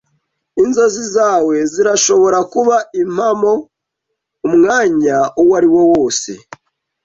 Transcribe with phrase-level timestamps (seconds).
[0.63, 3.53] Inzozi zawe zirashobora kuba impamo
[4.47, 6.31] umwanya uwariwo wose